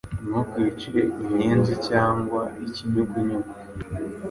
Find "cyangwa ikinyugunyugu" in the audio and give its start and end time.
1.87-3.53